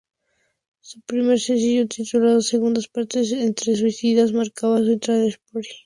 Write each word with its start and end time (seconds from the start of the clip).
Su 0.79 0.99
primer 1.01 1.39
sencillo, 1.39 1.87
titulado 1.87 2.41
"Segundas 2.41 2.87
partes 2.87 3.31
entre 3.33 3.75
suicidas", 3.75 4.33
marcaba 4.33 4.79
su 4.79 4.93
entrada 4.93 5.25
a 5.25 5.27
Spotify. 5.27 5.75